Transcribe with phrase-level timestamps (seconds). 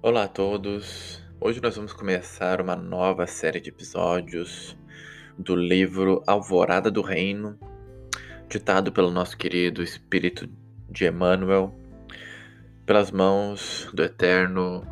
[0.00, 1.20] Olá a todos!
[1.40, 4.78] Hoje nós vamos começar uma nova série de episódios
[5.36, 7.58] do livro Alvorada do Reino,
[8.48, 10.48] ditado pelo nosso querido Espírito
[10.88, 11.74] de Emmanuel,
[12.86, 14.86] pelas mãos do eterno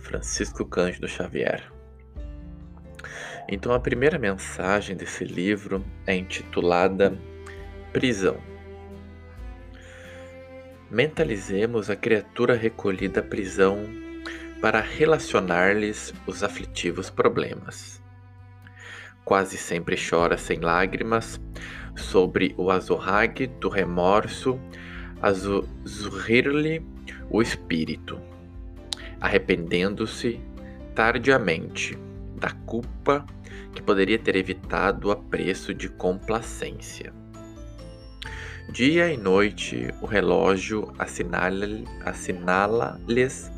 [0.00, 1.72] Francisco Cândido Xavier.
[3.48, 7.16] Então, a primeira mensagem desse livro é intitulada
[7.92, 8.49] Prisão.
[10.90, 13.78] Mentalizemos a criatura recolhida à prisão
[14.60, 18.02] para relacionar-lhes os aflitivos problemas.
[19.24, 21.40] Quase sempre chora sem lágrimas
[21.94, 24.58] sobre o azorrague do remorso,
[25.22, 26.84] azurrir-lhe
[27.30, 28.20] o espírito,
[29.20, 30.40] arrependendo-se
[30.92, 31.96] tardiamente
[32.34, 33.24] da culpa
[33.72, 37.12] que poderia ter evitado a preço de complacência.
[38.72, 40.94] Dia e noite o relógio
[42.04, 43.50] assinala-lhes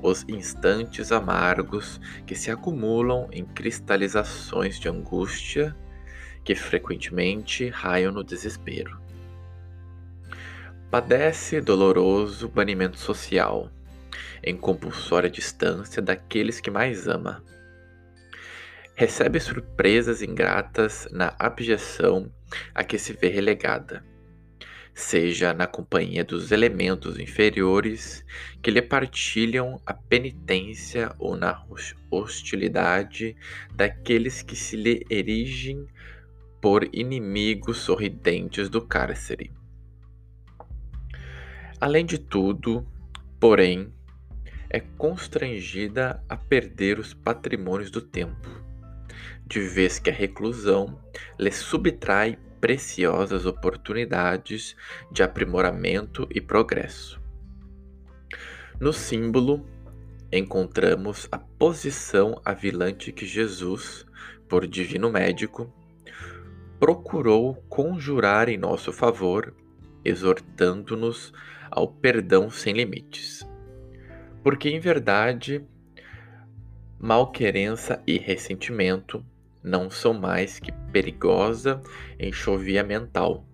[0.00, 5.76] os instantes amargos que se acumulam em cristalizações de angústia
[6.44, 9.00] que frequentemente raiam no desespero.
[10.92, 13.68] Padece doloroso banimento social,
[14.44, 17.42] em compulsória distância daqueles que mais ama.
[18.94, 22.30] Recebe surpresas ingratas na abjeção
[22.72, 24.04] a que se vê relegada
[24.96, 28.24] seja na companhia dos elementos inferiores
[28.62, 31.62] que lhe partilham a penitência ou na
[32.10, 33.36] hostilidade
[33.74, 35.86] daqueles que se lhe erigem
[36.62, 39.52] por inimigos sorridentes do cárcere.
[41.78, 42.88] Além de tudo,
[43.38, 43.92] porém,
[44.70, 48.48] é constrangida a perder os patrimônios do tempo,
[49.46, 50.98] de vez que a reclusão
[51.38, 54.76] lhe subtrai preciosas oportunidades
[55.10, 57.20] de aprimoramento e progresso.
[58.80, 59.64] No símbolo,
[60.32, 64.04] encontramos a posição avilante que Jesus,
[64.48, 65.72] por divino médico,
[66.78, 69.54] procurou conjurar em nosso favor,
[70.04, 71.32] exortando-nos
[71.70, 73.46] ao perdão sem limites.
[74.42, 75.64] Porque, em verdade,
[76.98, 79.24] malquerença e ressentimento
[79.66, 81.82] não são mais que perigosa
[82.20, 83.44] enxovia mental,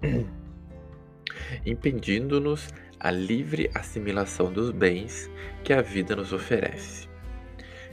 [1.66, 5.30] impedindo-nos a livre assimilação dos bens
[5.62, 7.06] que a vida nos oferece,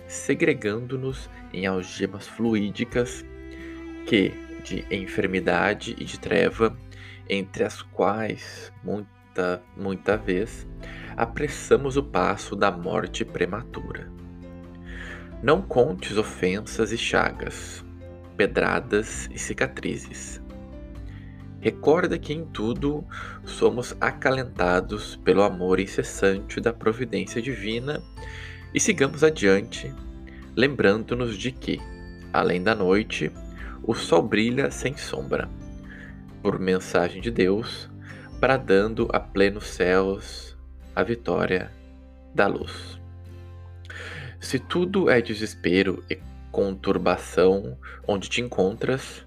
[0.07, 3.25] segregando-nos em algemas fluídicas
[4.07, 4.31] que,
[4.63, 6.77] de enfermidade e de treva,
[7.29, 10.65] entre as quais, muita, muita vez,
[11.17, 14.20] apressamos o passo da morte prematura.
[15.43, 17.83] Não contes ofensas e chagas,
[18.37, 20.39] pedradas e cicatrizes.
[21.59, 23.03] Recorda que em tudo
[23.43, 28.03] somos acalentados pelo amor incessante da providência divina
[28.71, 29.91] e sigamos adiante,
[30.55, 31.79] lembrando-nos de que,
[32.31, 33.31] além da noite,
[33.81, 35.49] o sol brilha sem sombra,
[36.43, 37.89] por mensagem de Deus,
[38.39, 40.55] bradando a plenos céus
[40.95, 41.71] a vitória
[42.35, 43.00] da luz.
[44.41, 46.19] Se tudo é desespero e
[46.51, 49.25] conturbação onde te encontras,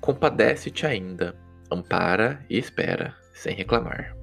[0.00, 1.36] compadece-te ainda,
[1.70, 4.16] ampara e espera, sem reclamar.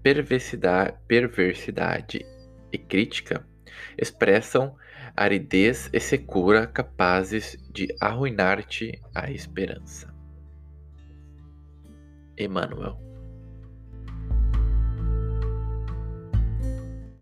[0.00, 2.24] Perversidade, perversidade
[2.72, 3.44] e crítica
[3.98, 4.76] expressam
[5.16, 10.14] aridez e secura capazes de arruinar-te a esperança.
[12.38, 12.96] Emmanuel